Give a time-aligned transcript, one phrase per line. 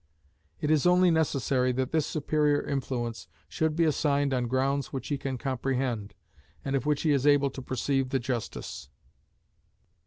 [0.61, 5.17] It is only necessary that this superior influence should be assigned on grounds which he
[5.19, 6.15] can comprehend,
[6.65, 8.89] and of which he is able to perceive the justice.